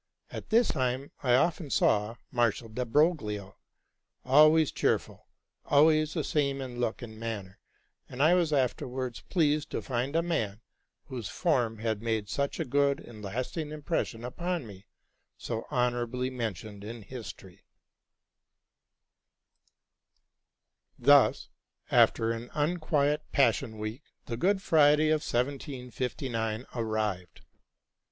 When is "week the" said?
23.77-24.35